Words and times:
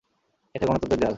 এটা 0.55 0.65
গণতন্ত্রের 0.65 0.99
দেয়াল। 0.99 1.09